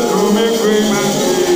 [0.00, 1.47] Mami,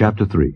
[0.00, 0.54] Chapter 3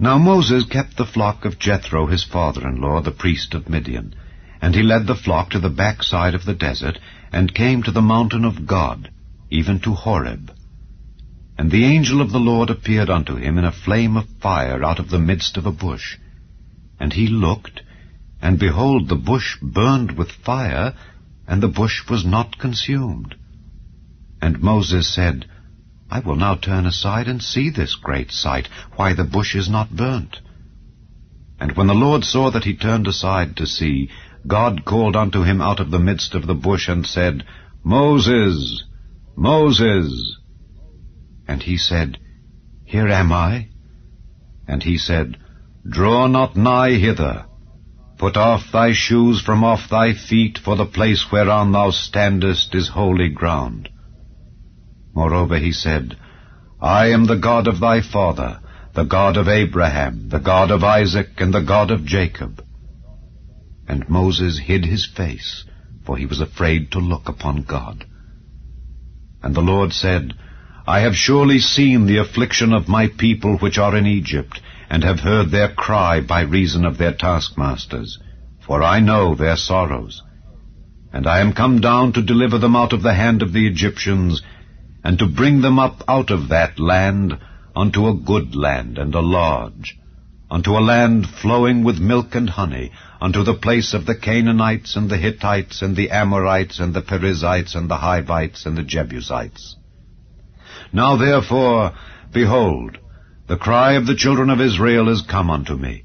[0.00, 4.16] Now Moses kept the flock of Jethro his father-in-law, the priest of Midian.
[4.60, 6.98] And he led the flock to the backside of the desert,
[7.30, 9.12] and came to the mountain of God,
[9.50, 10.50] even to Horeb.
[11.56, 14.98] And the angel of the Lord appeared unto him in a flame of fire out
[14.98, 16.16] of the midst of a bush.
[16.98, 17.82] And he looked,
[18.42, 20.92] and behold, the bush burned with fire,
[21.46, 23.36] and the bush was not consumed.
[24.42, 25.46] And Moses said,
[26.10, 29.94] I will now turn aside and see this great sight, why the bush is not
[29.94, 30.40] burnt.
[31.60, 34.08] And when the Lord saw that he turned aside to see,
[34.46, 37.44] God called unto him out of the midst of the bush, and said,
[37.84, 38.84] Moses,
[39.36, 40.38] Moses.
[41.46, 42.18] And he said,
[42.84, 43.68] Here am I.
[44.66, 45.36] And he said,
[45.88, 47.46] Draw not nigh hither.
[48.18, 52.88] Put off thy shoes from off thy feet, for the place whereon thou standest is
[52.88, 53.88] holy ground.
[55.18, 56.16] Moreover he said,
[56.80, 58.60] I am the God of thy father,
[58.94, 62.62] the God of Abraham, the God of Isaac, and the God of Jacob.
[63.88, 65.64] And Moses hid his face,
[66.04, 68.04] for he was afraid to look upon God.
[69.42, 70.34] And the Lord said,
[70.86, 75.18] I have surely seen the affliction of my people which are in Egypt, and have
[75.18, 78.20] heard their cry by reason of their taskmasters,
[78.64, 80.22] for I know their sorrows.
[81.12, 84.42] And I am come down to deliver them out of the hand of the Egyptians,
[85.04, 87.38] and to bring them up out of that land
[87.74, 89.96] unto a good land and a large,
[90.50, 92.90] unto a land flowing with milk and honey,
[93.20, 97.74] unto the place of the Canaanites and the Hittites and the Amorites and the Perizzites
[97.74, 99.76] and the Hivites and the Jebusites.
[100.92, 101.92] Now therefore,
[102.32, 102.98] behold,
[103.46, 106.04] the cry of the children of Israel is come unto me,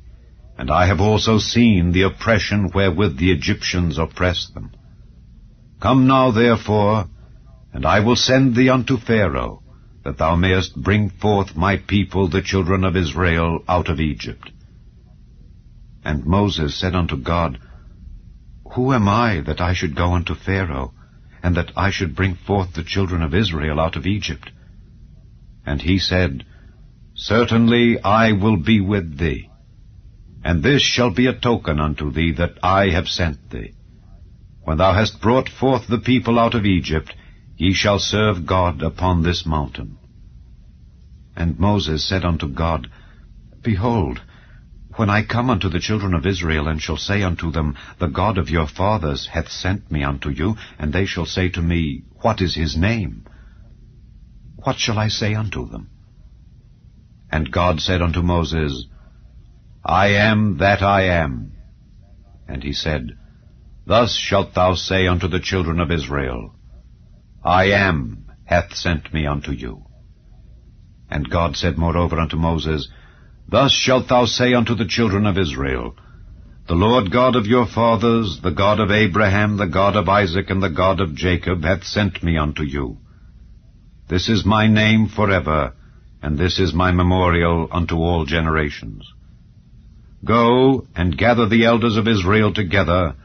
[0.57, 4.71] and I have also seen the oppression wherewith the Egyptians oppress them.
[5.81, 7.07] Come now therefore,
[7.73, 9.63] and I will send thee unto Pharaoh,
[10.03, 14.51] that thou mayest bring forth my people, the children of Israel, out of Egypt.
[16.05, 17.59] And Moses said unto God,
[18.75, 20.93] Who am I that I should go unto Pharaoh,
[21.41, 24.51] and that I should bring forth the children of Israel out of Egypt?
[25.65, 26.45] And he said,
[27.15, 29.49] Certainly I will be with thee,
[30.43, 33.73] and this shall be a token unto thee that I have sent thee.
[34.63, 37.13] When thou hast brought forth the people out of Egypt,
[37.55, 39.97] Ye shall serve God upon this mountain.
[41.35, 42.89] And Moses said unto God,
[43.63, 44.21] Behold,
[44.95, 48.37] when I come unto the children of Israel, and shall say unto them, The God
[48.37, 52.41] of your fathers hath sent me unto you, and they shall say to me, What
[52.41, 53.25] is his name?
[54.63, 55.89] What shall I say unto them?
[57.31, 58.85] And God said unto Moses,
[59.83, 61.53] I am that I am.
[62.47, 63.17] And he said,
[63.85, 66.53] Thus shalt thou say unto the children of Israel,
[67.43, 69.85] I am hath sent me unto you.
[71.09, 72.89] And God said moreover unto Moses,
[73.47, 75.95] Thus shalt thou say unto the children of Israel,
[76.67, 80.63] The Lord God of your fathers, the God of Abraham, the God of Isaac, and
[80.63, 82.97] the God of Jacob, hath sent me unto you.
[84.09, 85.73] This is my name forever,
[86.21, 89.05] and this is my memorial unto all generations.
[90.23, 93.15] Go and gather the elders of Israel together,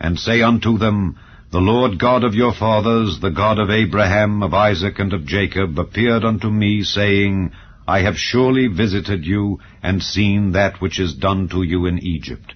[0.00, 1.16] and say unto them,
[1.50, 5.78] the Lord God of your fathers, the God of Abraham, of Isaac, and of Jacob,
[5.78, 7.52] appeared unto me, saying,
[7.86, 12.52] I have surely visited you, and seen that which is done to you in Egypt.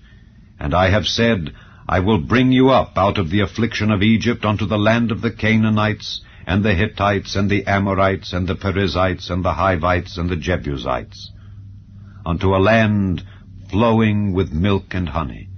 [0.61, 1.55] And I have said,
[1.89, 5.23] I will bring you up out of the affliction of Egypt unto the land of
[5.23, 10.29] the Canaanites, and the Hittites, and the Amorites, and the Perizzites, and the Hivites, and
[10.29, 11.31] the Jebusites,
[12.27, 13.23] unto a land
[13.71, 15.49] flowing with milk and honey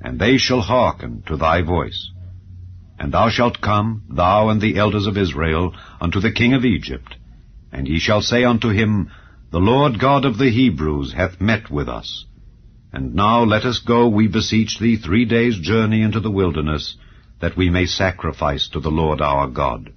[0.00, 2.10] and they shall hearken to thy voice.
[2.98, 7.16] And thou shalt come, thou and the elders of Israel, unto the king of Egypt,
[7.72, 9.10] and ye shall say unto him,
[9.50, 12.26] The Lord God of the Hebrews hath met with us.
[12.92, 16.96] And now let us go, we beseech thee, three days' journey into the wilderness,
[17.40, 19.92] that we may sacrifice to the Lord our God.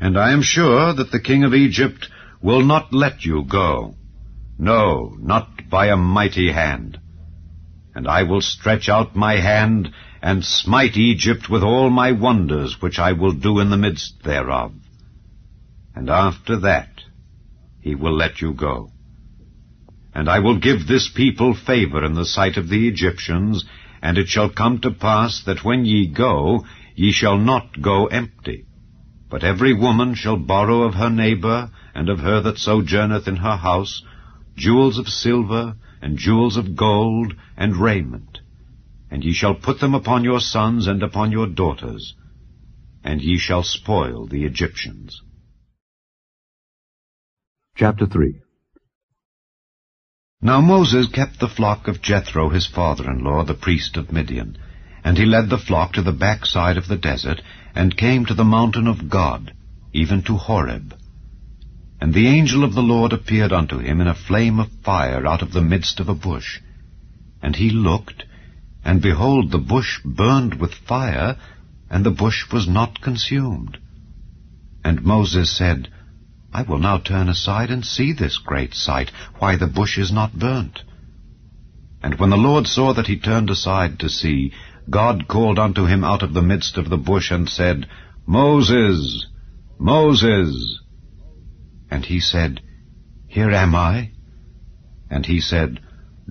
[0.00, 2.08] And I am sure that the king of Egypt
[2.42, 3.94] will not let you go.
[4.58, 6.98] No, not by a mighty hand.
[7.94, 9.92] And I will stretch out my hand,
[10.22, 14.72] and smite Egypt with all my wonders, which I will do in the midst thereof.
[15.94, 16.88] And after that
[17.80, 18.90] he will let you go.
[20.14, 23.64] And I will give this people favor in the sight of the Egyptians,
[24.02, 28.66] and it shall come to pass that when ye go, ye shall not go empty.
[29.30, 33.56] But every woman shall borrow of her neighbor, and of her that sojourneth in her
[33.56, 34.02] house,
[34.56, 38.40] jewels of silver, and jewels of gold, and raiment.
[39.10, 42.14] And ye shall put them upon your sons and upon your daughters,
[43.02, 45.22] and ye shall spoil the Egyptians.
[47.76, 48.40] Chapter 3
[50.42, 54.58] Now Moses kept the flock of Jethro his father-in-law, the priest of Midian.
[55.02, 57.40] And he led the flock to the backside of the desert,
[57.74, 59.54] and came to the mountain of God,
[59.94, 60.94] even to Horeb.
[62.00, 65.42] And the angel of the Lord appeared unto him in a flame of fire out
[65.42, 66.60] of the midst of a bush.
[67.42, 68.24] And he looked,
[68.84, 71.36] and behold, the bush burned with fire,
[71.90, 73.78] and the bush was not consumed.
[74.82, 75.88] And Moses said,
[76.52, 80.38] I will now turn aside and see this great sight, why the bush is not
[80.38, 80.82] burnt.
[82.02, 84.52] And when the Lord saw that he turned aside to see,
[84.88, 87.86] God called unto him out of the midst of the bush, and said,
[88.26, 89.26] Moses,
[89.78, 90.80] Moses.
[91.90, 92.60] And he said,
[93.26, 94.12] Here am I.
[95.10, 95.80] And he said,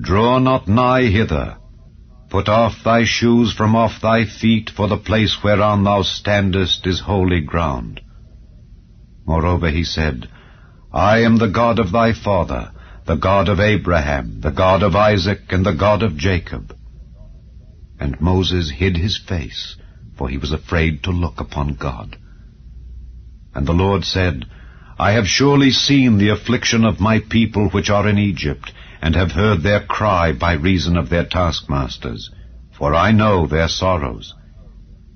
[0.02, 1.58] Draw not nigh hither.
[2.30, 7.02] Put off thy shoes from off thy feet, for the place whereon thou standest is
[7.02, 8.02] holy ground.
[9.26, 10.30] Moreover he said,
[10.94, 12.72] I am the God of thy father,
[13.06, 16.76] the God of Abraham, the God of Isaac, and the God of Jacob.
[18.00, 19.76] And Moses hid his face,
[20.18, 22.18] for he was afraid to look upon God.
[23.54, 24.46] And the Lord said,
[25.02, 29.32] I have surely seen the affliction of my people which are in Egypt, and have
[29.32, 32.30] heard their cry by reason of their taskmasters,
[32.78, 34.34] for I know their sorrows.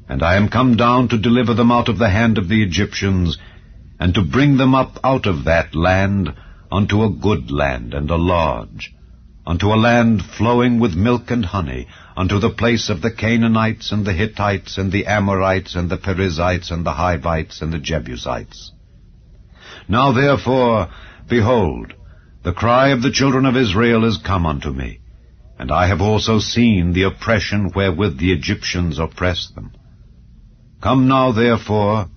[0.08, 3.38] And I am come down to deliver them out of the hand of the Egyptians,
[4.00, 6.34] and to bring them up out of that land
[6.72, 8.94] unto a good land and a large,
[9.46, 14.06] unto a land flowing with milk and honey, unto the place of the Canaanites and
[14.06, 18.72] the Hittites and the Amorites and the Perizzites and the Hivites and the Jebusites.
[19.88, 20.90] Now therefore,
[21.28, 21.94] behold,
[22.44, 25.00] the cry of the children of Israel is come unto me,
[25.58, 29.72] and I have also seen the oppression wherewith the Egyptians oppress them.
[30.82, 32.10] Come now therefore,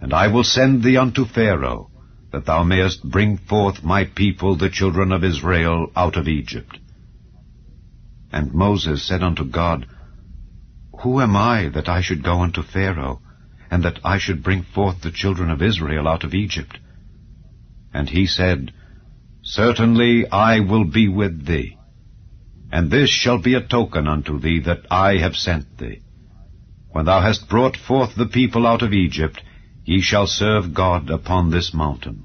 [0.00, 1.90] and I will send thee unto Pharaoh,
[2.32, 6.78] that thou mayest bring forth my people the children of Israel out of Egypt.
[8.32, 9.86] And Moses said unto God,
[11.02, 13.20] Who am I that I should go unto Pharaoh,
[13.70, 16.78] and that I should bring forth the children of Israel out of Egypt?
[17.92, 18.72] And he said,
[19.42, 21.76] Certainly I will be with thee,
[22.70, 26.00] and this shall be a token unto thee that I have sent thee.
[26.92, 29.42] When thou hast brought forth the people out of Egypt,
[29.84, 32.24] ye shall serve God upon this mountain.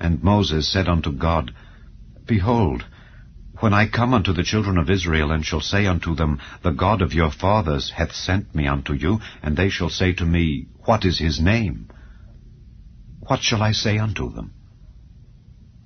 [0.00, 1.52] And Moses said unto God,
[2.26, 2.84] Behold,
[3.60, 7.00] when I come unto the children of Israel, and shall say unto them, The God
[7.00, 11.04] of your fathers hath sent me unto you, and they shall say to me, What
[11.04, 11.88] is his name?
[13.26, 14.52] What shall I say unto them?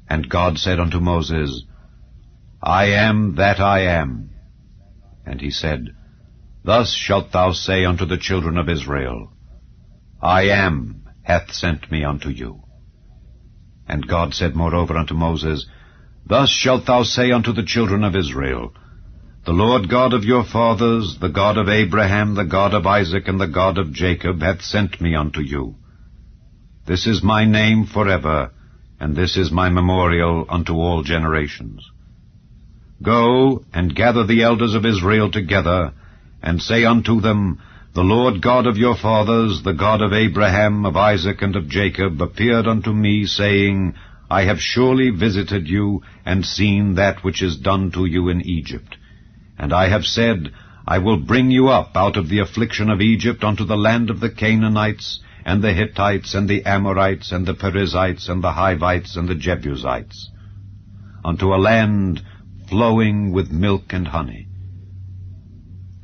[0.08, 1.64] And God said unto Moses,
[2.62, 4.30] I am that I am.
[5.24, 5.94] And he said,
[6.64, 9.32] Thus shalt thou say unto the children of Israel,
[10.20, 12.62] I am hath sent me unto you.
[13.88, 15.66] And God said moreover unto Moses,
[16.26, 18.74] Thus shalt thou say unto the children of Israel,
[19.46, 23.40] The Lord God of your fathers, the God of Abraham, the God of Isaac, and
[23.40, 25.76] the God of Jacob, hath sent me unto you.
[26.90, 28.50] This is my name forever,
[28.98, 31.88] and this is my memorial unto all generations.
[33.00, 35.92] Go and gather the elders of Israel together,
[36.42, 37.60] and say unto them,
[37.94, 42.20] The Lord God of your fathers, the God of Abraham, of Isaac, and of Jacob,
[42.20, 43.94] appeared unto me, saying,
[44.28, 48.96] I have surely visited you, and seen that which is done to you in Egypt.
[49.56, 50.52] And I have said,
[50.88, 54.18] I will bring you up out of the affliction of Egypt unto the land of
[54.18, 59.28] the Canaanites, and the Hittites, and the Amorites, and the Perizzites, and the Hivites, and
[59.28, 60.30] the Jebusites,
[61.24, 62.22] unto a land
[62.68, 64.48] flowing with milk and honey.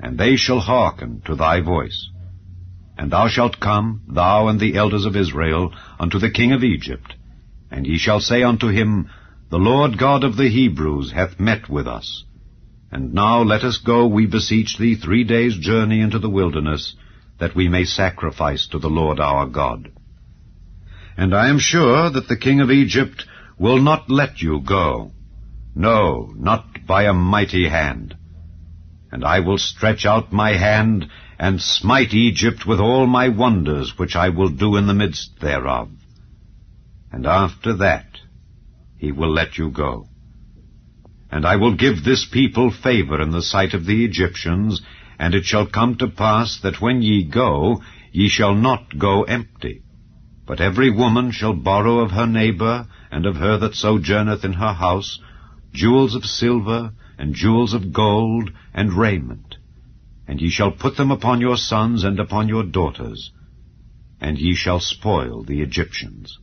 [0.00, 2.10] And they shall hearken to thy voice.
[2.98, 7.14] And thou shalt come, thou and the elders of Israel, unto the king of Egypt,
[7.70, 9.08] and ye shall say unto him,
[9.50, 12.24] The Lord God of the Hebrews hath met with us.
[12.90, 16.94] And now let us go, we beseech thee, three days' journey into the wilderness,
[17.38, 19.92] that we may sacrifice to the Lord our God.
[21.16, 23.24] And I am sure that the king of Egypt
[23.58, 25.12] will not let you go.
[25.74, 28.16] No, not by a mighty hand.
[29.10, 31.06] And I will stretch out my hand,
[31.38, 35.90] and smite Egypt with all my wonders, which I will do in the midst thereof
[37.16, 38.04] and after that
[38.98, 40.06] he will let you go.
[41.30, 44.82] And I will give this people favor in the sight of the Egyptians,
[45.18, 47.80] and it shall come to pass that when ye go,
[48.12, 49.82] ye shall not go empty.
[50.46, 54.74] But every woman shall borrow of her neighbor, and of her that sojourneth in her
[54.74, 55.18] house,
[55.72, 59.56] jewels of silver, and jewels of gold, and raiment.
[60.28, 63.30] And ye shall put them upon your sons and upon your daughters,
[64.20, 66.38] and ye shall spoil the Egyptians.